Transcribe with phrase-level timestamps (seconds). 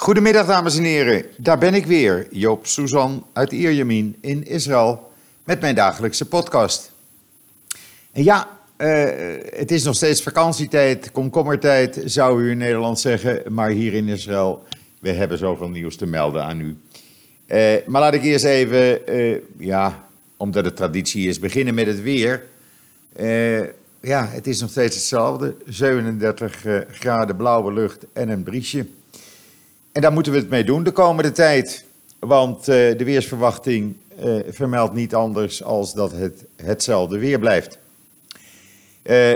[0.00, 5.12] Goedemiddag dames en heren, daar ben ik weer, Joop Suzan uit Ierjemien in Israël
[5.44, 6.92] met mijn dagelijkse podcast.
[8.12, 9.08] En ja, uh,
[9.44, 14.62] het is nog steeds vakantietijd, komkommertijd zou u in Nederland zeggen, maar hier in Israël,
[15.00, 16.76] we hebben zoveel nieuws te melden aan u.
[17.46, 22.02] Uh, maar laat ik eerst even, uh, ja, omdat het traditie is, beginnen met het
[22.02, 22.46] weer.
[24.00, 28.86] ja, het is nog steeds hetzelfde, 37 graden blauwe lucht en een briesje.
[30.00, 31.84] En daar moeten we het mee doen de komende tijd.
[32.18, 37.78] Want uh, de weersverwachting uh, vermeldt niet anders als dat het hetzelfde weer blijft.
[39.02, 39.30] Uh,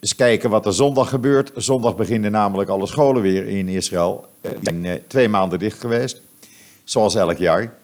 [0.00, 1.50] eens kijken wat er zondag gebeurt.
[1.54, 4.26] Zondag beginnen namelijk alle scholen weer in Israël.
[4.40, 6.22] die zijn twee maanden dicht geweest,
[6.84, 7.74] zoals elk jaar.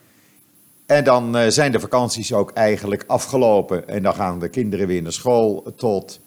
[0.87, 3.89] En dan zijn de vakanties ook eigenlijk afgelopen.
[3.89, 6.20] En dan gaan de kinderen weer naar school tot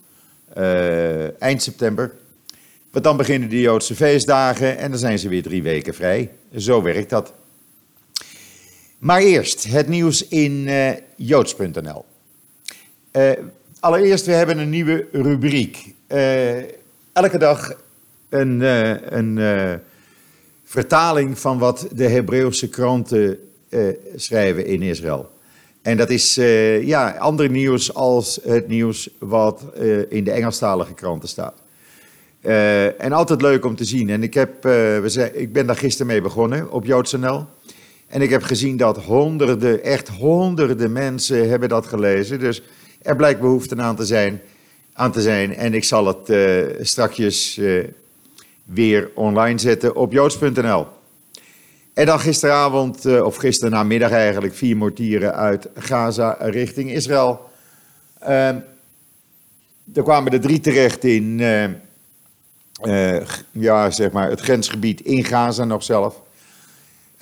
[1.40, 2.14] eind september.
[2.92, 6.32] Want dan beginnen de Joodse feestdagen en dan zijn ze weer drie weken vrij.
[6.56, 7.34] Zo werkt dat.
[8.98, 12.06] Maar eerst het nieuws in uh, joods.nl.
[13.12, 13.32] Uh,
[13.80, 15.94] allereerst, we hebben een nieuwe rubriek.
[16.08, 16.58] Uh,
[17.14, 17.74] elke dag
[18.30, 18.60] een,
[19.18, 19.40] een
[20.64, 23.40] vertaling van wat de Hebreeuwse kranten
[24.16, 25.30] schrijven in Israël.
[25.82, 26.36] En dat is
[26.82, 29.64] ja, ander nieuws als het nieuws wat
[30.10, 31.54] in de Engelstalige kranten staat.
[32.42, 34.10] Uh, en altijd leuk om te zien.
[34.10, 34.62] En ik, heb, uh,
[35.00, 37.46] we ik ben daar gisteren mee begonnen op JoodsNL.
[38.08, 42.40] En ik heb gezien dat honderden, echt honderden mensen hebben dat gelezen.
[42.40, 42.62] Dus
[43.02, 44.42] er blijkt behoefte aan te zijn.
[44.94, 45.56] Aan te zijn.
[45.56, 47.60] En ik zal het uh, strakjes
[48.64, 50.88] weer online zetten op joods.nl.
[51.94, 57.50] En dan gisteravond, of gisteren namiddag eigenlijk, vier mortieren uit Gaza richting Israël.
[58.20, 58.64] er
[60.04, 61.42] kwamen er drie terecht in
[62.84, 66.22] uh, ja, zeg maar het grensgebied in Gaza nog zelf.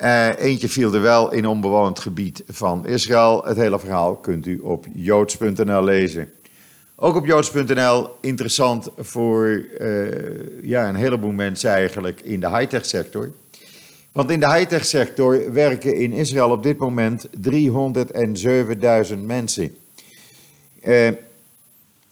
[0.03, 3.43] Uh, eentje viel er wel in onbewoond gebied van Israël.
[3.45, 6.29] Het hele verhaal kunt u op joods.nl lezen.
[6.95, 10.07] Ook op joods.nl interessant voor uh,
[10.61, 13.31] ja, een heleboel mensen eigenlijk in de high-tech sector.
[14.11, 19.75] Want in de high-tech sector werken in Israël op dit moment 307.000 mensen.
[20.83, 21.07] Uh,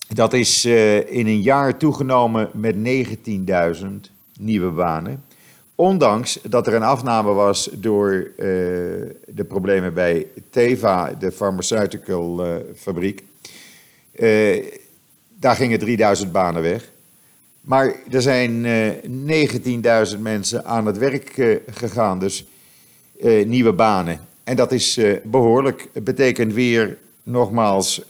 [0.07, 3.87] dat is uh, in een jaar toegenomen met 19.000
[4.39, 5.23] nieuwe banen.
[5.75, 8.45] Ondanks dat er een afname was door uh,
[9.27, 13.23] de problemen bij Teva, de pharmaceutical uh, fabriek.
[15.39, 16.91] daar gingen 3000 banen weg.
[17.61, 18.65] Maar er zijn
[20.15, 22.45] 19.000 mensen aan het werk gegaan, dus
[23.45, 24.19] nieuwe banen.
[24.43, 25.87] En dat is behoorlijk.
[25.93, 28.01] Het betekent weer nogmaals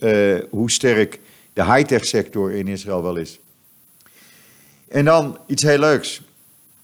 [0.49, 1.19] hoe sterk
[1.53, 3.40] de high-tech sector in Israël wel is.
[4.88, 6.22] En dan iets heel leuks.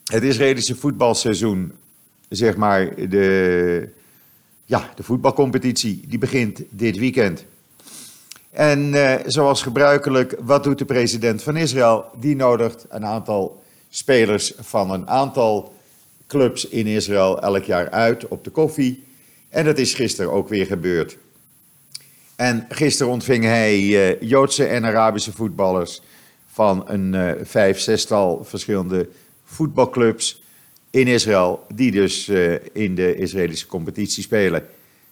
[0.06, 1.74] Het Israëlische voetbalseizoen,
[2.30, 3.90] zeg maar, de,
[4.66, 7.46] ja, de voetbalcompetitie, die begint dit weekend.
[8.52, 12.06] En eh, zoals gebruikelijk, wat doet de president van Israël?
[12.20, 15.74] Die nodigt een aantal spelers van een aantal
[16.28, 19.04] clubs in Israël elk jaar uit op de koffie.
[19.50, 21.18] En dat is gisteren ook weer gebeurd.
[22.40, 26.02] En gisteren ontving hij uh, Joodse en Arabische voetballers
[26.52, 29.10] van een uh, vijf, zestal verschillende
[29.44, 30.44] voetbalclubs
[30.90, 34.68] in Israël, die dus uh, in de Israëlische competitie spelen.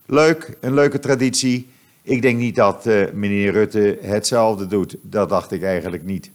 [0.06, 1.70] Leuk, een leuke traditie.
[2.02, 4.96] Ik denk niet dat meneer Rutte hetzelfde doet.
[5.02, 6.32] Dat dacht ik eigenlijk niet.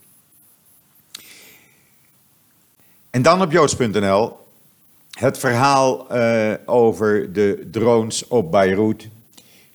[3.11, 4.37] En dan op joods.nl
[5.11, 6.11] het verhaal
[6.67, 9.09] over de drones op Beirut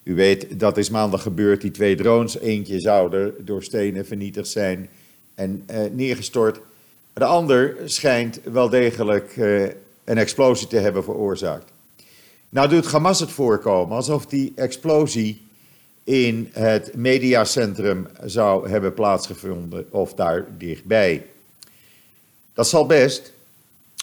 [0.08, 2.38] u weet, dat is maandag gebeurd, die twee drones.
[2.38, 4.88] Eentje zou er door stenen vernietigd zijn
[5.34, 6.60] en eh, neergestort.
[7.12, 9.62] De ander schijnt wel degelijk eh,
[10.04, 11.72] een explosie te hebben veroorzaakt.
[12.48, 15.42] Nou doet Hamas het voorkomen alsof die explosie
[16.04, 21.26] in het mediacentrum zou hebben plaatsgevonden of daar dichtbij.
[22.54, 23.32] Dat zal best,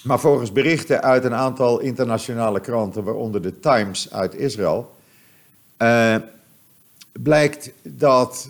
[0.03, 4.93] maar volgens berichten uit een aantal internationale kranten, waaronder de Times uit Israël,
[5.77, 6.15] uh,
[7.11, 8.49] blijkt dat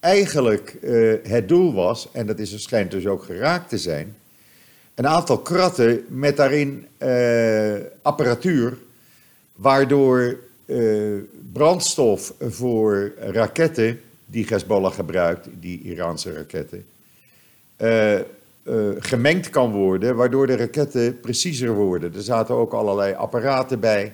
[0.00, 4.16] eigenlijk uh, het doel was, en dat is, schijnt dus ook geraakt te zijn,
[4.94, 8.78] een aantal kratten met daarin uh, apparatuur,
[9.52, 10.38] waardoor
[11.52, 16.84] brandstof voor raketten die Hezbollah gebruikt, die Iraanse raketten,
[18.98, 22.14] gemengd kan worden, waardoor de raketten preciezer worden.
[22.14, 24.12] Er zaten ook allerlei apparaten bij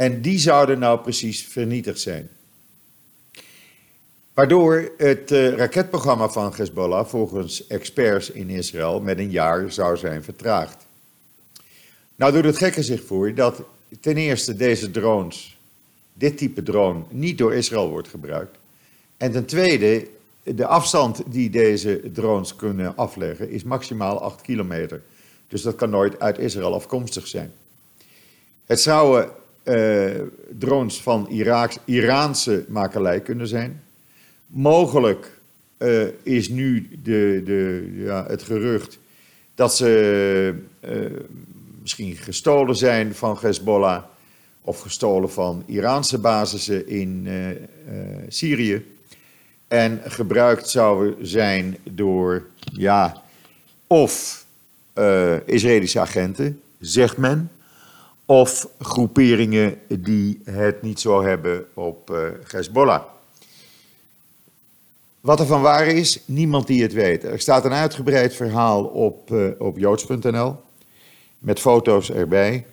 [0.00, 2.28] en die zouden nou precies vernietigd zijn.
[4.34, 10.22] Waardoor het uh, raketprogramma van Hezbollah volgens experts in Israël met een jaar zou zijn
[10.22, 10.86] vertraagd.
[12.16, 13.62] Nou doet het gekke zich voor dat
[14.00, 15.58] ten eerste deze drones,
[16.12, 18.58] dit type drone, niet door Israël wordt gebruikt.
[19.16, 20.06] En ten tweede,
[20.42, 25.02] de afstand die deze drones kunnen afleggen is maximaal 8 kilometer.
[25.48, 27.52] Dus dat kan nooit uit Israël afkomstig zijn.
[28.66, 29.22] Het uh,
[30.58, 33.82] drones van Iraaks, Iraanse makelij kunnen zijn.
[34.46, 35.40] Mogelijk
[35.78, 38.98] uh, is nu de, de, ja, het gerucht
[39.54, 40.54] dat ze
[40.84, 41.06] uh,
[41.82, 44.02] misschien gestolen zijn van Hezbollah
[44.60, 47.28] of gestolen van Iraanse basissen in
[48.28, 48.86] Syrië
[49.68, 53.22] en gebruikt zouden zijn door ja,
[53.86, 54.44] of
[55.44, 57.50] Israëlische agenten, zegt men,
[58.30, 62.18] of groeperingen die het niet zo hebben op uh,
[62.50, 63.02] Hezbollah.
[65.20, 67.24] Wat er van waar is, niemand die het weet.
[67.24, 70.56] Er staat een uitgebreid verhaal op, uh, op joods.nl
[71.38, 72.66] met foto's erbij.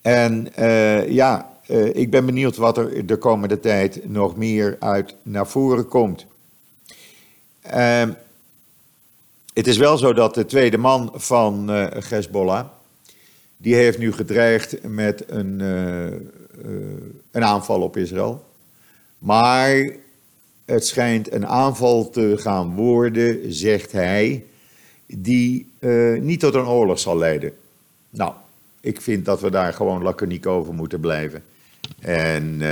[0.00, 1.50] En uh, ja,
[1.92, 6.26] ik ben benieuwd wat er de komende tijd nog meer uit naar voren komt.
[7.60, 8.12] Ehm,
[9.52, 11.68] het is wel zo dat de tweede man van
[12.08, 12.66] Hezbollah,
[13.64, 16.16] die heeft nu gedreigd met een, uh, uh,
[17.30, 18.44] een aanval op Israël.
[19.18, 19.90] Maar
[20.64, 24.44] het schijnt een aanval te gaan worden, zegt hij,
[25.06, 27.52] die uh, niet tot een oorlog zal leiden.
[28.10, 28.32] Nou,
[28.80, 31.42] ik vind dat we daar gewoon laconiek over moeten blijven.
[32.00, 32.62] En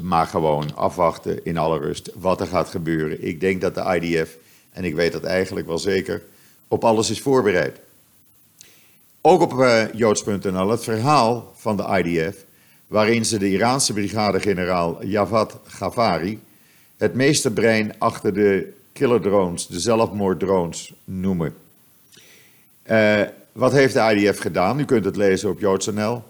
[0.00, 3.26] maar gewoon afwachten in alle rust wat er gaat gebeuren.
[3.26, 4.36] Ik denk dat de IDF,
[4.72, 6.22] en ik weet dat eigenlijk wel zeker,
[6.68, 7.80] op alles is voorbereid.
[9.22, 12.44] Ook op uh, joods.nl het verhaal van de IDF,
[12.86, 16.40] waarin ze de Iraanse brigadegeneraal Javad Ghaffari
[16.96, 21.54] het meeste brein achter de killerdrones, de zelfmoorddrones, noemen.
[22.90, 23.20] Uh,
[23.52, 24.80] wat heeft de IDF gedaan?
[24.80, 26.22] U kunt het lezen op joods.nl.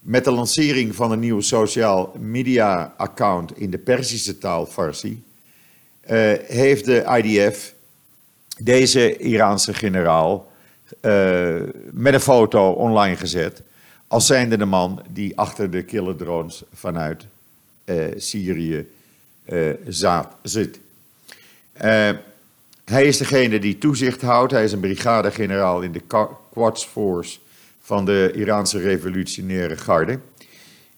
[0.00, 5.22] Met de lancering van een nieuw social media account in de Perzische taal Farsi,
[6.10, 7.74] uh, heeft de IDF
[8.58, 10.51] deze Iraanse generaal
[11.00, 11.60] uh,
[11.90, 13.62] met een foto online gezet.
[14.06, 17.26] Als zijnde de man die achter de killerdrones vanuit
[17.84, 18.86] uh, Syrië
[19.88, 20.80] zaad, zit.
[22.84, 24.52] hij is degene die toezicht houdt.
[24.52, 26.02] Hij is een brigadegeneraal in de
[26.52, 27.38] Quds Force
[27.80, 30.18] van de Iraanse revolutionaire garde.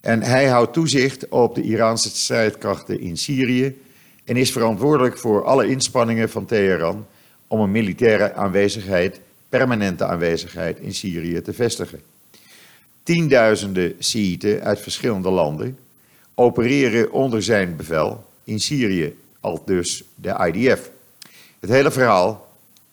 [0.01, 3.79] En hij houdt toezicht op de Iraanse strijdkrachten in Syrië
[4.25, 7.07] en is verantwoordelijk voor alle inspanningen van Teheran
[7.47, 9.21] om een militaire aanwezigheid
[9.59, 12.01] permanente aanwezigheid in Syrië te vestigen.
[13.03, 15.79] Tienduizenden Shiiten uit verschillende landen
[16.35, 20.91] opereren onder zijn bevel in Syrië, al dus de IDF.
[21.61, 22.49] Het hele verhaal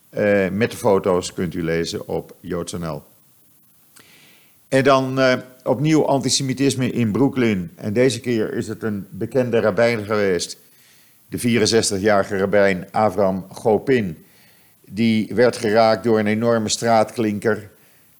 [0.09, 3.03] uh, met de foto's kunt u lezen op joods.nl.
[4.67, 5.33] En dan uh,
[5.63, 7.71] opnieuw antisemitisme in Brooklyn.
[7.75, 10.57] En deze keer is het een bekende rabbijn geweest.
[11.29, 14.25] De 64-jarige rabbijn Avram Gopin
[14.93, 17.69] die werd geraakt door een enorme straatklinker.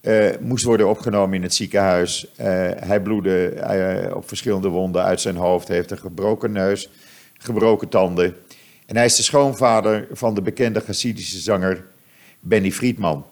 [0.01, 2.27] Uh, moest worden opgenomen in het ziekenhuis.
[2.31, 2.45] Uh,
[2.75, 3.53] hij bloedde
[4.07, 5.67] uh, op verschillende wonden uit zijn hoofd.
[5.67, 6.89] Heeft een gebroken neus,
[7.37, 8.35] gebroken tanden.
[8.85, 11.85] En hij is de schoonvader van de bekende Hasidische zanger
[12.39, 13.25] Benny Friedman.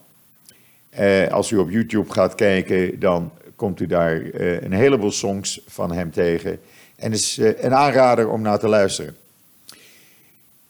[1.30, 6.12] als u op YouTube gaat kijken, dan komt u daar een heleboel songs van hem
[6.12, 6.60] tegen.
[6.96, 9.16] En is een aanrader om naar te luisteren.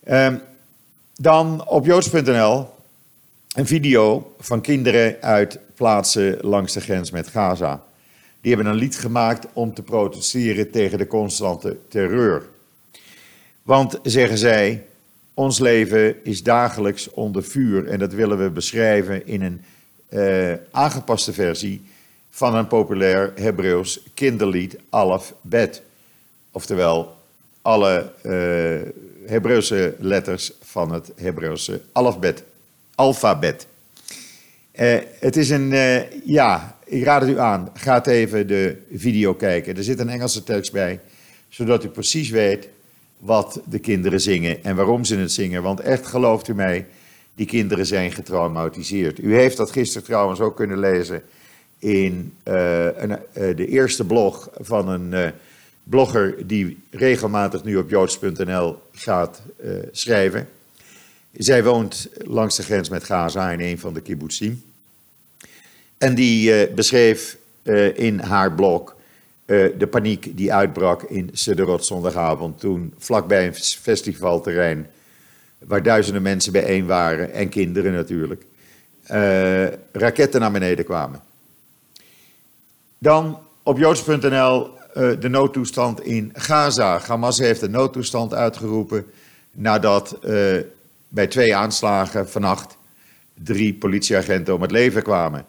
[0.04, 0.36] Ehm,
[1.22, 2.68] dan op joods.nl
[3.56, 7.84] een video van kinderen uit plaatsen langs de grens met Gaza.
[8.42, 12.48] Die hebben een lied gemaakt om te protesteren tegen de constante terreur.
[13.64, 14.86] Want, zeggen zij,
[15.34, 19.62] ons leven is dagelijks onder vuur en dat willen we beschrijven in een
[20.10, 21.82] uh, aangepaste versie
[22.30, 25.82] van een populair Hebreeuws kinderlied Alef Bet.
[26.52, 27.16] Oftewel,
[27.62, 28.92] alle uh,
[29.30, 32.44] Hebreeuwse letters van het Hebreeuwse alfabet.
[32.96, 33.68] alfabet.
[34.80, 37.70] Uh, het is een, uh, ja, ik raad het u aan.
[37.74, 39.78] Ga even de video kijken.
[39.78, 41.00] Er zit een Engelse tekst bij,
[41.48, 42.68] zodat u precies weet
[43.18, 45.64] wat de kinderen zingen en waarom ze het zingen.
[45.64, 46.86] Want echt, gelooft u mij,
[47.36, 49.20] die kinderen zijn getraumatiseerd.
[49.20, 51.22] U heeft dat gisteren trouwens ook kunnen lezen
[51.80, 55.34] in een, de eerste blog van een
[55.84, 59.42] blogger die regelmatig nu op joods.nl gaat
[59.92, 60.48] schrijven.
[61.32, 64.64] Zij woont langs de grens met Gaza in een van de kibbutzim.
[65.98, 68.98] En die uh, beschreef uh, in haar blog
[69.78, 72.60] de paniek die uitbrak in Sederot zondagavond.
[72.60, 74.88] Toen vlakbij een festivalterrein,
[75.58, 78.46] waar duizenden mensen bijeen waren en kinderen natuurlijk,
[79.92, 81.22] raketten naar beneden kwamen.
[82.98, 87.00] Dan op joods.nl de noodtoestand in Gaza.
[87.00, 89.06] Hamas heeft de noodtoestand uitgeroepen
[89.52, 90.20] nadat
[91.10, 92.78] bij twee aanslagen vannacht
[93.44, 95.46] drie politieagenten om het leven kwamen.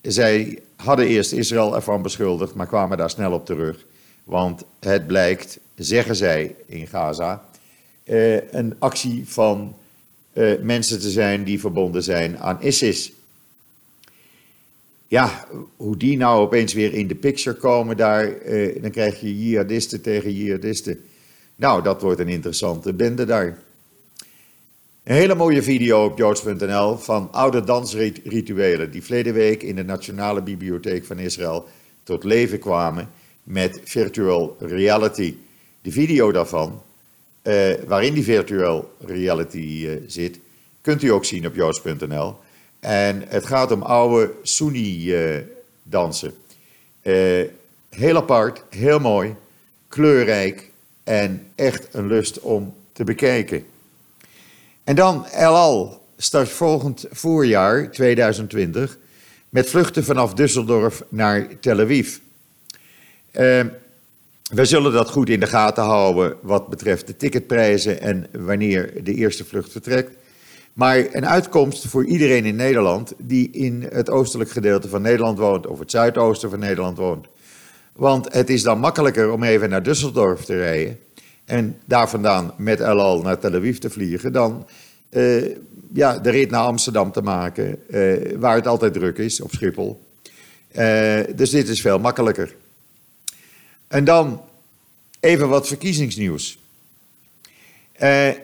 [0.00, 3.84] Zij hadden eerst Israël ervan beschuldigd, maar kwamen daar snel op terug.
[4.24, 7.44] Want het blijkt, zeggen zij in Gaza,
[8.04, 9.76] eh, een actie van
[10.32, 13.12] eh, mensen te zijn die verbonden zijn aan ISIS.
[15.08, 15.46] Ja,
[15.76, 20.00] hoe die nou opeens weer in de picture komen daar, eh, dan krijg je jihadisten
[20.00, 21.04] tegen jihadisten.
[21.56, 23.58] Nou, dat wordt een interessante bende daar.
[25.04, 30.42] Een hele mooie video op joods.nl van oude dansrituelen die verleden week in de Nationale
[30.42, 31.66] Bibliotheek van Israël
[32.02, 33.10] tot leven kwamen
[33.42, 35.34] met virtual reality.
[35.82, 36.82] De video daarvan,
[37.42, 40.38] eh, waarin die virtual reality eh, zit,
[40.80, 42.36] kunt u ook zien op joods.nl.
[42.80, 46.34] En het gaat om oude Sunni-dansen.
[47.02, 47.42] Eh,
[47.88, 49.34] heel apart, heel mooi,
[49.88, 50.70] kleurrijk
[51.02, 53.72] en echt een lust om te bekijken.
[54.84, 58.98] En dan El Al start volgend voorjaar, 2020,
[59.48, 62.16] met vluchten vanaf Düsseldorf naar Tel Aviv.
[63.32, 63.64] Uh,
[64.52, 69.14] we zullen dat goed in de gaten houden wat betreft de ticketprijzen en wanneer de
[69.14, 70.10] eerste vlucht vertrekt.
[70.72, 75.66] Maar een uitkomst voor iedereen in Nederland die in het oostelijk gedeelte van Nederland woont
[75.66, 77.26] of het zuidoosten van Nederland woont.
[77.92, 80.98] Want het is dan makkelijker om even naar Düsseldorf te rijden
[81.44, 84.66] en daar vandaan met El naar Tel Aviv te vliegen dan
[85.10, 85.56] uh,
[85.92, 90.02] ja, de rit naar Amsterdam te maken, uh, waar het altijd druk is, op Schiphol.
[90.78, 92.54] Uh, dus dit is veel makkelijker.
[93.88, 94.42] En dan
[95.20, 96.58] even wat verkiezingsnieuws.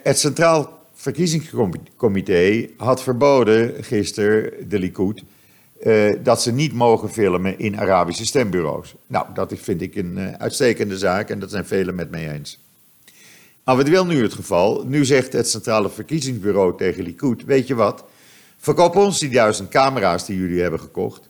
[0.02, 5.22] het Centraal Verkiezingscomité had verboden gisteren, de Likud,
[6.22, 8.94] dat ze niet mogen filmen in Arabische stembureaus.
[9.06, 12.58] Nou, dat vind ik een uitstekende zaak en dat zijn velen met mij eens.
[13.64, 14.84] Maar wat wil nu het geval?
[14.86, 18.04] Nu zegt het Centrale Verkiezingsbureau tegen Likud, weet je wat,
[18.58, 21.28] verkoop ons die duizend camera's die jullie hebben gekocht.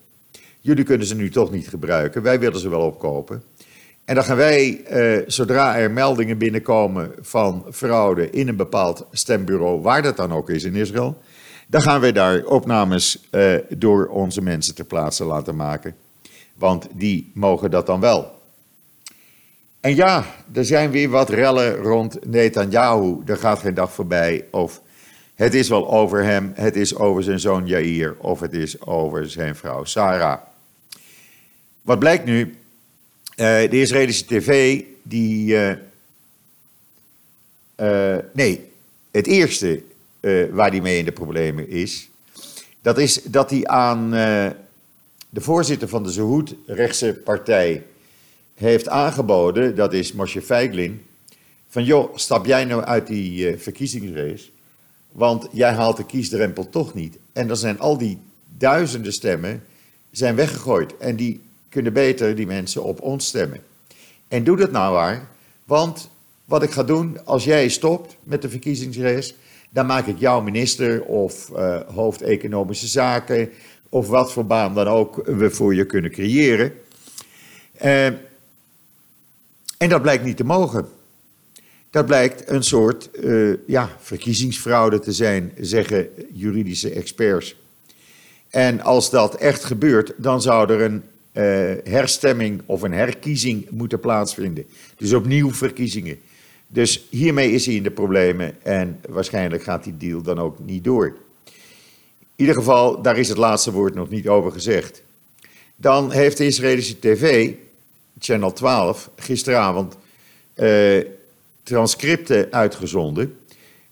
[0.61, 3.43] Jullie kunnen ze nu toch niet gebruiken, wij willen ze wel opkopen.
[4.05, 9.81] En dan gaan wij, eh, zodra er meldingen binnenkomen van fraude in een bepaald stembureau,
[9.81, 11.19] waar dat dan ook is in Israël,
[11.67, 15.95] dan gaan wij daar opnames eh, door onze mensen ter plaatse laten maken.
[16.55, 18.40] Want die mogen dat dan wel.
[19.81, 23.17] En ja, er zijn weer wat rellen rond Netanyahu.
[23.27, 24.83] Er gaat geen dag voorbij of
[25.35, 29.31] het is wel over hem, het is over zijn zoon Jair of het is over
[29.31, 30.39] zijn vrouw Sarah.
[31.83, 32.41] Wat blijkt nu?
[32.41, 32.57] Uh,
[33.47, 35.53] de Israëlische tv, die.
[35.55, 35.71] Uh,
[37.77, 38.71] uh, nee,
[39.11, 39.83] het eerste
[40.51, 42.09] waar die mee in de problemen is.
[42.83, 44.11] Dat is dat hij aan
[45.29, 47.83] de voorzitter van de Zohoed rechtse partij
[48.61, 51.03] heeft aangeboden, dat is Moshe Feiglin,
[51.69, 54.51] van joh, stap jij nou uit die uh, verkiezingsrace,
[55.13, 57.19] want jij haalt de kiesdrempel toch niet.
[57.33, 58.19] En dan zijn al die
[58.59, 59.63] duizenden stemmen
[60.11, 63.61] zijn weggegooid en die kunnen beter die mensen op ons stemmen.
[64.29, 65.29] En doe dat nou waar,
[65.65, 66.11] want
[66.45, 69.35] wat ik ga doen, als jij stopt met de verkiezingsrace,
[69.71, 73.51] dan maak ik jou minister of uh, hoofd economische zaken
[73.89, 76.73] of wat voor baan dan ook we voor je kunnen creëren.
[77.85, 78.07] Uh,
[79.81, 80.89] en dat blijkt niet te mogen.
[81.91, 87.57] Dat blijkt een soort uh, ja, verkiezingsfraude te zijn, zeggen juridische experts.
[88.49, 94.01] En als dat echt gebeurt, dan zou er een uh, herstemming of een herkiezing moeten
[94.01, 94.67] plaatsvinden.
[94.97, 96.19] Dus opnieuw verkiezingen.
[96.69, 100.85] Dus hiermee is hij in de problemen en waarschijnlijk gaat die deal dan ook niet
[100.85, 101.07] door.
[101.47, 101.53] In
[102.37, 105.03] ieder geval, daar is het laatste woord nog niet over gezegd.
[105.77, 107.53] Dan heeft de Israëlische tv
[108.21, 109.97] Channel 12 gisteravond
[110.57, 111.05] uh,
[111.63, 113.39] transcripten uitgezonden.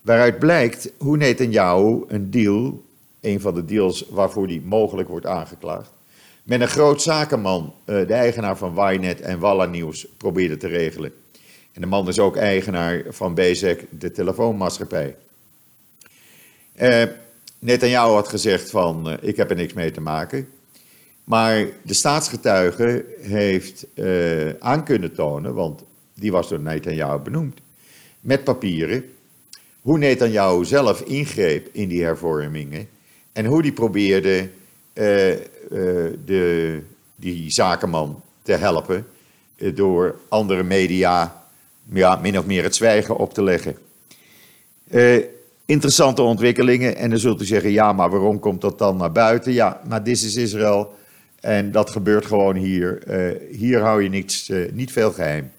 [0.01, 2.83] Waaruit blijkt hoe Netanyahu een deal,
[3.21, 5.91] een van de deals waarvoor die mogelijk wordt aangeklaagd,
[6.43, 11.13] met een groot zakenman, uh, de eigenaar van Ynet en Walla Nieuws, probeerde te regelen.
[11.73, 15.17] En de man is ook eigenaar van Bezek, de telefoonmaatschappij.
[16.81, 17.03] Uh,
[17.59, 20.49] Netanyahu had gezegd van, ik heb er niks mee te maken.
[21.29, 25.83] Maar de staatsgetuige heeft uh, aan kunnen tonen, want
[26.15, 27.59] die was door Netanyahu benoemd,
[28.21, 29.05] met papieren,
[29.81, 32.89] hoe Netanyahu zelf ingreep in die hervormingen
[33.33, 34.49] en hoe die probeerde
[34.95, 35.39] uh, uh,
[36.25, 36.81] de,
[37.17, 39.07] die zakenman te helpen
[39.75, 41.43] door andere media
[41.93, 43.77] ja, min of meer het zwijgen op te leggen.
[45.65, 49.53] interessante ontwikkelingen en dan zult u zeggen, ja, maar waarom komt dat dan naar buiten?
[49.53, 50.97] Ja, maar dit is Israël
[51.41, 53.03] En dat gebeurt gewoon hier.
[53.51, 55.53] hier hou je niets, niet veel geheim.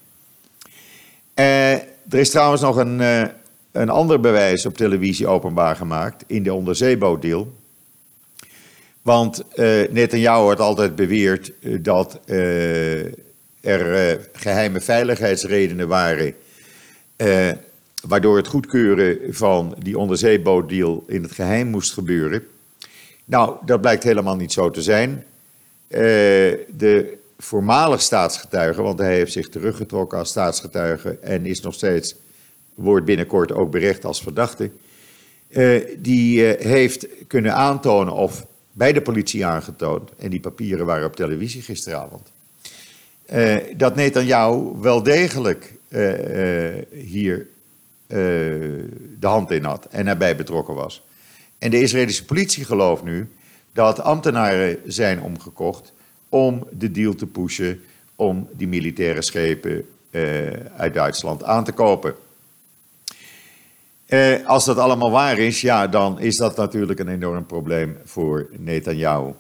[1.34, 3.00] er is trouwens nog een,
[3.72, 7.54] een ander bewijs op televisie openbaar gemaakt in de onderzeebootdeal.
[9.02, 11.52] Want uh, Netanyahu had altijd beweerd
[11.84, 12.20] dat
[13.62, 16.36] er geheime veiligheidsredenen waren
[18.08, 22.44] waardoor het goedkeuren van die onderzeebootdeal in het geheim moest gebeuren.
[23.26, 25.24] Nou, dat blijkt helemaal niet zo te zijn.
[25.90, 26.00] Uh,
[26.78, 32.16] de voormalig staatsgetuige, want hij heeft zich teruggetrokken als staatsgetuige en is nog steeds,
[32.74, 34.70] wordt binnenkort ook berecht als verdachte,
[35.50, 41.08] uh, die uh, heeft kunnen aantonen of bij de politie aangetoond, en die papieren waren
[41.08, 42.32] op televisie gisteravond,
[43.78, 45.74] dat Netanyahu wel degelijk
[46.92, 47.48] hier
[48.10, 48.18] eh,
[49.20, 51.04] de hand in had en erbij betrokken was.
[51.58, 53.28] En de Israëlische politie gelooft nu
[53.80, 55.94] dat ambtenaren zijn omgekocht
[56.30, 57.82] om de deal te pushen
[58.16, 62.16] om die militaire schepen uh, uit Duitsland aan te kopen.
[64.08, 68.50] Uh, als dat allemaal waar is, ja, dan is dat natuurlijk een enorm probleem voor
[68.58, 69.34] Netanyahu.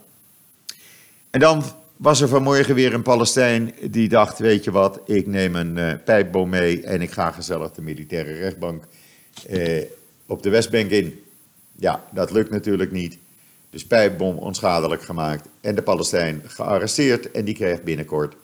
[1.29, 1.63] En dan
[1.97, 5.93] was er vanmorgen weer een Palestijn die dacht, weet je wat, ik neem een uh,
[6.05, 8.83] pijpboom mee en ik ga gezellig de militaire rechtbank
[10.25, 11.23] op de Westbank in.
[11.75, 13.17] Ja, dat lukt natuurlijk niet.
[13.69, 18.35] Dus pijpbom onschadelijk gemaakt en de Palestijn gearresteerd en die krijgt binnenkort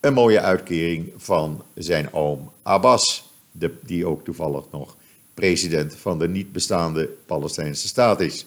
[0.00, 4.96] een mooie uitkering van zijn oom Abbas, de, die ook toevallig nog
[5.34, 8.46] president van de niet bestaande Palestijnse staat is.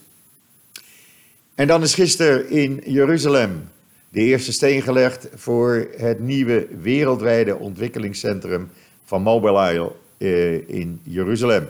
[1.56, 3.70] En dan is gisteren in Jeruzalem
[4.10, 8.70] de eerste steen gelegd voor het nieuwe wereldwijde ontwikkelingscentrum
[9.04, 11.70] van Mobileye eh, in Jeruzalem.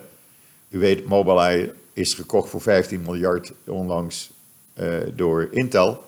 [0.70, 4.32] U weet, Mobileye is gekocht voor 15 miljard onlangs
[5.16, 6.04] door Intel.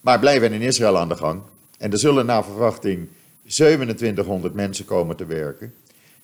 [0.00, 1.42] Maar blijven in Israël aan de gang.
[1.78, 3.08] En er zullen naar verwachting
[3.46, 5.74] 2700 mensen komen te werken.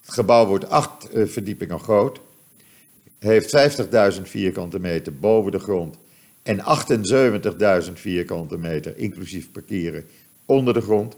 [0.00, 2.20] Het gebouw wordt acht uh, verdiepingen groot.
[3.18, 3.78] Heeft
[4.16, 5.96] 50.000 vierkante meter boven de grond
[6.42, 6.58] en
[7.86, 10.04] 78.000 vierkante meter, inclusief parkeren,
[10.46, 11.16] onder de grond.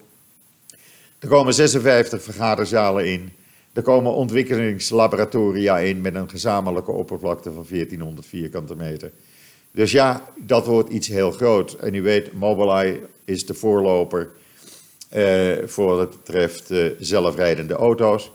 [1.18, 3.32] Er komen 56 vergaderzalen in.
[3.72, 9.10] Er komen ontwikkelingslaboratoria in met een gezamenlijke oppervlakte van 1400 vierkante meter.
[9.72, 11.72] Dus ja, dat wordt iets heel groot.
[11.72, 14.30] En u weet, Mobileye is de voorloper
[15.08, 18.32] eh, voor wat betreft eh, zelfrijdende auto's.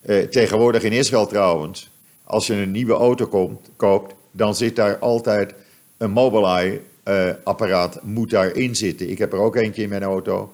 [0.00, 1.90] Eh, tegenwoordig in Israël trouwens,
[2.24, 5.54] als je een nieuwe auto koopt, dan zit daar altijd
[5.96, 9.10] een Mobileye-apparaat moet daarin zitten.
[9.10, 10.52] Ik heb er ook eentje in mijn auto.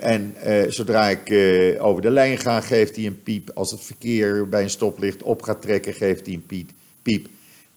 [0.00, 0.34] En
[0.68, 1.34] zodra ik
[1.80, 3.50] over de lijn ga, geeft hij een piep.
[3.54, 6.46] Als het verkeer bij een stoplicht op gaat trekken, geeft hij een
[7.02, 7.28] piep.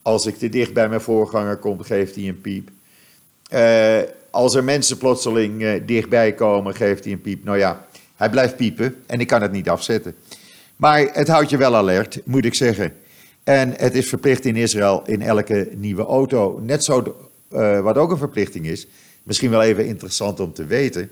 [0.05, 2.69] Als ik te dicht bij mijn voorganger kom, geeft hij een piep.
[4.29, 7.43] als er mensen plotseling dichtbij komen, geeft hij een piep.
[7.43, 10.15] Nou ja, hij blijft piepen en ik kan het niet afzetten.
[10.75, 12.93] Maar het houdt je wel alert, moet ik zeggen.
[13.43, 16.59] En het is verplicht in Israël in elke nieuwe auto.
[16.63, 17.15] Net zo,
[17.51, 18.87] uh, wat ook een verplichting is,
[19.23, 21.11] misschien wel even interessant om te weten.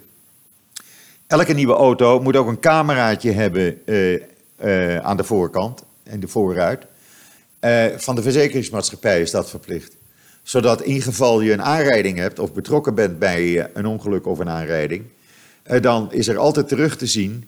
[1.27, 3.81] Elke nieuwe auto moet ook een cameraatje hebben
[5.03, 6.85] aan de voorkant en de voorruit.
[7.97, 9.95] Van de verzekeringsmaatschappij is dat verplicht.
[10.43, 14.49] Zodat in geval je een aanrijding hebt of betrokken bent bij een ongeluk of een
[14.49, 15.03] aanrijding,
[15.81, 17.47] dan is er altijd terug te zien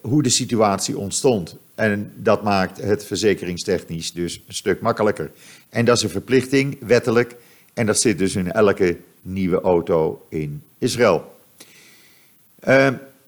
[0.00, 1.56] hoe de situatie ontstond.
[1.74, 5.30] En dat maakt het verzekeringstechnisch dus een stuk makkelijker.
[5.68, 7.36] En dat is een verplichting, wettelijk.
[7.74, 11.36] En dat zit dus in elke nieuwe auto in Israël.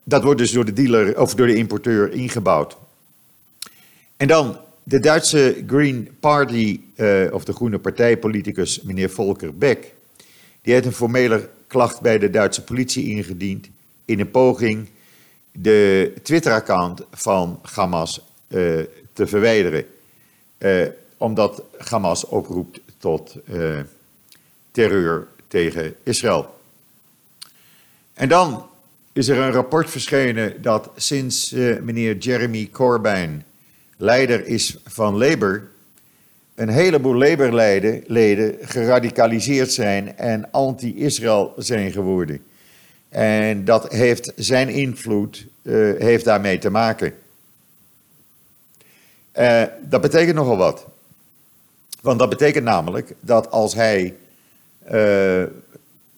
[0.05, 2.77] Dat wordt dus door de dealer of door de importeur ingebouwd.
[4.17, 4.57] En dan
[4.89, 9.93] de Duitse Green Party, uh, of de Groene Partijpoliticus, meneer Volker Beck.
[10.63, 13.69] Die heeft een formele klacht bij de Duitse politie ingediend.
[14.05, 14.89] in een poging
[15.53, 18.81] de Twitter-account van Hamas uh,
[19.13, 19.85] te verwijderen.
[20.59, 23.37] Uh, omdat Hamas oproept tot
[24.71, 26.55] terreur tegen Israël.
[28.15, 28.67] En dan
[29.13, 33.45] is er een rapport verschenen dat sinds meneer Jeremy Corbyn
[33.97, 35.69] leider is van Labour,
[36.55, 42.41] een heleboel Labour-leden geradicaliseerd zijn en anti-Israël zijn geworden.
[43.09, 47.15] En dat heeft zijn invloed, uh, heeft daarmee te maken.
[49.39, 50.87] Uh, dat betekent nogal wat.
[52.01, 54.15] Want dat betekent namelijk dat als hij
[54.93, 55.43] uh,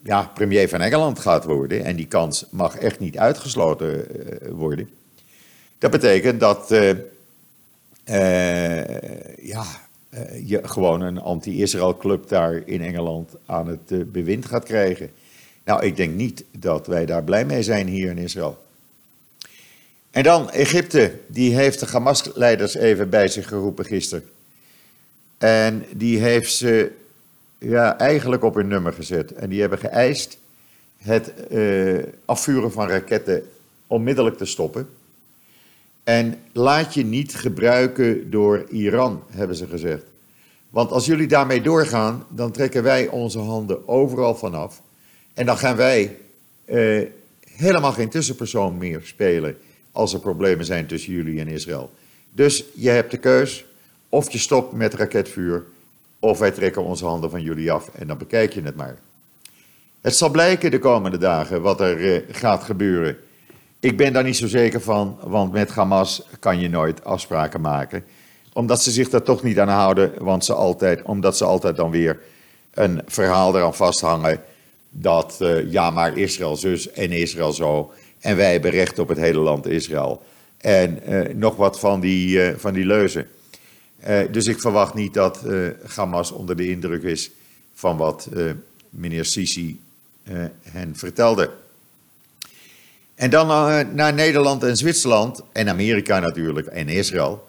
[0.03, 4.07] ja, premier van Engeland gaat worden, en die kans mag echt niet uitgesloten
[4.51, 4.91] worden,
[5.79, 6.75] dat betekent dat
[9.43, 9.65] ja,
[10.45, 15.11] je gewoon een anti-Israël club daar in Engeland aan het bewind gaat krijgen.
[15.65, 18.67] Nou, ik denk niet dat wij daar blij mee zijn hier in Israël.
[20.11, 24.25] En dan Egypte, die heeft de Hamas-leiders even bij zich geroepen gisteren.
[25.39, 26.93] En die heeft ze
[27.59, 29.33] ja, eigenlijk op hun nummer gezet.
[29.33, 30.39] En die hebben geëist
[30.99, 31.33] het
[32.25, 33.49] afvuren van raketten
[33.87, 34.89] onmiddellijk te stoppen.
[36.09, 40.03] En laat je niet gebruiken door Iran, hebben ze gezegd.
[40.71, 44.83] Want als jullie daarmee doorgaan, dan trekken wij onze handen overal vanaf.
[45.35, 46.17] En dan gaan wij
[46.67, 47.07] uh,
[47.51, 49.57] helemaal geen tussenpersoon meer spelen
[49.93, 51.91] als er problemen zijn tussen jullie en Israël.
[52.33, 53.65] Dus je hebt de keus,
[54.09, 55.65] of je stopt met raketvuur,
[56.19, 58.99] of wij trekken onze handen van jullie af en dan bekijk je het maar.
[60.01, 63.19] Het zal blijken de komende dagen wat er uh, gaat gebeuren.
[63.81, 68.05] Ik ben daar niet zo zeker van, want met Hamas kan je nooit afspraken maken.
[68.53, 71.91] Omdat ze zich daar toch niet aan houden, want ze altijd, omdat ze altijd dan
[71.91, 72.21] weer
[72.75, 74.41] een verhaal eraan vasthangen
[74.91, 77.93] dat uh, ja, maar Israël zus en Israël zo.
[78.21, 80.23] En wij hebben recht op het hele land Israël.
[80.57, 83.29] En uh, nog wat van die, uh, van die leuzen.
[84.31, 85.43] dus ik verwacht niet dat
[85.95, 87.31] Hamas onder de indruk is
[87.75, 88.29] van wat
[88.91, 89.81] meneer Sisi
[90.63, 91.51] hen vertelde.
[93.19, 93.47] En dan
[93.95, 97.45] naar Nederland en Zwitserland en Amerika natuurlijk en Israël.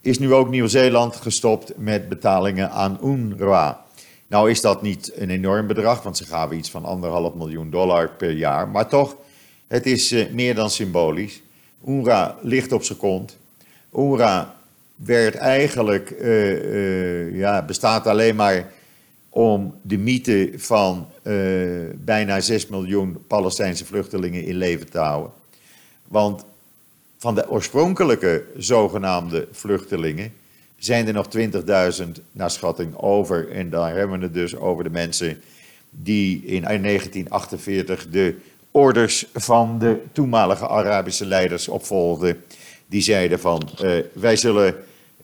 [0.00, 3.84] Is nu ook Nieuw-Zeeland gestopt met betalingen aan UNRWA.
[4.26, 8.08] Nou is dat niet een enorm bedrag, want ze gaven iets van anderhalf miljoen dollar
[8.08, 8.68] per jaar.
[8.68, 9.16] Maar toch,
[9.66, 11.42] het is uh, meer dan symbolisch.
[11.86, 13.36] UNRWA ligt op zijn kont.
[13.96, 14.54] UNRWA
[14.96, 18.72] werd eigenlijk, uh, ja, bestaat alleen maar
[19.34, 21.06] om de mythe van
[21.94, 25.32] bijna 6 miljoen Palestijnse vluchtelingen in leven te houden.
[26.08, 26.44] Want
[27.18, 30.32] van de oorspronkelijke zogenaamde vluchtelingen
[30.76, 33.50] zijn er nog 20.000 naar schatting over.
[33.50, 35.40] En daar hebben we het dus over de mensen
[35.90, 38.34] die in 1948 de
[38.70, 42.44] orders van de toenmalige Arabische leiders opvolgden.
[42.86, 44.74] Die zeiden van uh, wij zullen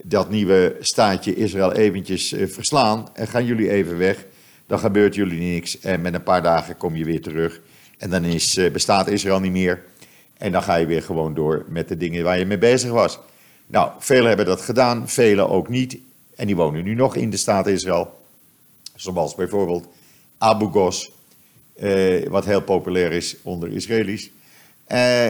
[0.03, 4.27] dat nieuwe staatje Israël eventjes uh, verslaan en gaan jullie even weg.
[4.67, 7.61] Dan gebeurt jullie niks en met een paar dagen kom je weer terug.
[7.99, 9.83] En dan is, uh, bestaat Israël niet meer.
[10.39, 13.19] En dan ga je weer gewoon door met de dingen waar je mee bezig was.
[13.67, 15.99] Nou, velen hebben dat gedaan, velen ook niet.
[16.37, 18.21] En die wonen nu nog in de staat Israël.
[18.95, 19.87] Zoals bijvoorbeeld
[20.39, 21.11] Abu Ghos,
[21.77, 24.31] eh, wat heel populair is onder Israëli's.
[24.85, 25.29] Eh,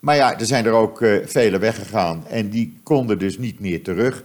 [0.00, 3.82] maar ja, er zijn er ook uh, vele weggegaan en die konden dus niet meer
[3.82, 4.24] terug.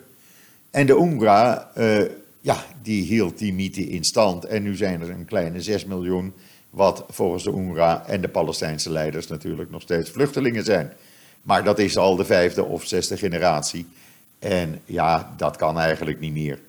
[0.72, 2.02] En de UNRWA, uh,
[2.42, 4.46] ja, die hield die mythe in stand.
[4.46, 6.34] En nu zijn er een kleine 6 miljoen,
[6.70, 10.94] wat volgens de UNRWA en de Palestijnse leiders natuurlijk nog steeds vluchtelingen zijn.
[11.42, 13.86] Maar dat is al de vijfde of zesde generatie.
[14.40, 16.60] En ja, dat kan eigenlijk niet meer.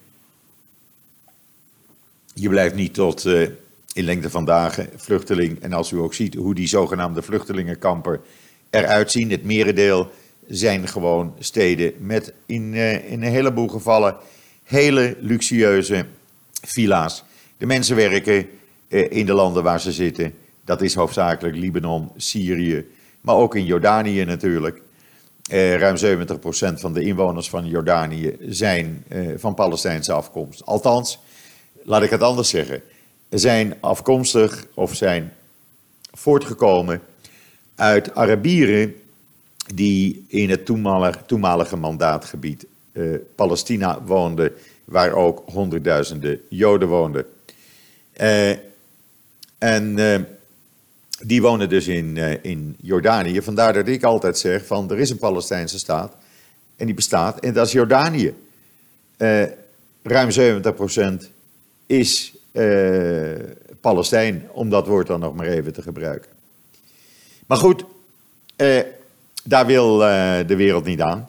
[2.35, 3.49] Je blijft niet tot uh,
[3.93, 5.61] in lengte van dagen vluchteling.
[5.61, 8.21] En als u ook ziet hoe die zogenaamde vluchtelingenkampen
[8.75, 10.11] eruit zien, het merendeel
[10.49, 14.17] zijn gewoon steden met in, uh, in een heleboel gevallen
[14.65, 16.07] hele luxueuze
[16.63, 17.25] villa's.
[17.59, 18.49] De mensen werken
[18.89, 20.35] uh, in de landen waar ze zitten.
[20.65, 22.87] Dat is hoofdzakelijk Libanon, Syrië,
[23.21, 24.83] maar ook in Jordanië natuurlijk.
[25.51, 30.67] Eh, ruim 70% van de inwoners van Jordanië zijn eh, van Palestijnse afkomst.
[30.67, 31.19] Althans,
[31.83, 32.83] laat ik het anders zeggen,
[33.29, 35.33] zijn afkomstig of zijn
[36.13, 37.01] voortgekomen
[37.75, 38.95] uit Arabieren
[39.75, 40.67] die in het
[41.27, 44.53] toenmalige, mandaatgebied eh, Palestina woonden,
[44.85, 47.27] waar ook honderdduizenden Joden woonden.
[48.13, 48.51] Eh,
[49.59, 50.21] en eh,
[51.23, 53.43] die wonen dus in, in Jordanië.
[53.43, 56.17] Vandaar dat ik altijd zeg van er is een Palestijnse staat
[56.77, 58.35] en die bestaat en dat is Jordanië.
[60.03, 60.31] Ruim
[61.23, 61.31] 70%
[61.87, 62.37] is
[63.81, 66.34] Palestijn, om dat woord dan nog maar even te gebruiken.
[67.47, 67.85] Maar goed,
[69.45, 69.99] daar wil
[70.47, 71.29] de wereld niet aan.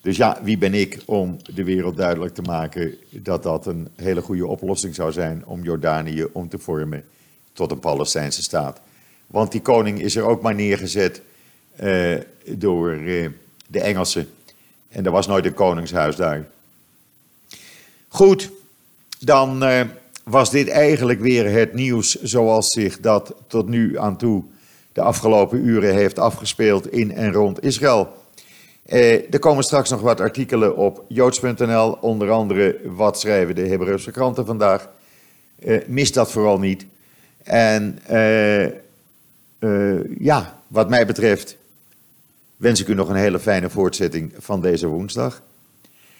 [0.00, 4.20] Dus ja, wie ben ik om de wereld duidelijk te maken dat dat een hele
[4.20, 7.04] goede oplossing zou zijn om Jordanië om te vormen
[7.52, 8.80] tot een Palestijnse staat.
[9.26, 11.22] Want die koning is er ook maar neergezet
[11.82, 13.28] uh, door uh,
[13.66, 14.28] de Engelsen.
[14.88, 16.48] En er was nooit een koningshuis daar.
[18.08, 18.50] Goed,
[19.18, 19.80] dan uh,
[20.24, 24.44] was dit eigenlijk weer het nieuws zoals zich dat tot nu aan toe
[25.00, 28.12] de afgelopen uren heeft afgespeeld in en rond Israël.
[29.30, 34.46] er komen straks nog wat artikelen op joods.nl, onder andere wat schrijven de Hebreeuwse kranten
[34.46, 34.88] vandaag.
[35.86, 36.86] mis dat vooral niet.
[37.42, 38.66] En uh,
[40.18, 41.56] ja, wat mij betreft
[42.56, 45.42] wens ik u nog een hele fijne voortzetting van deze woensdag.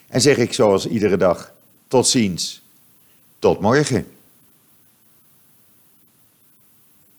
[0.09, 1.53] En zeg ik zoals iedere dag,
[1.89, 2.63] tot ziens,
[3.39, 4.07] tot morgen.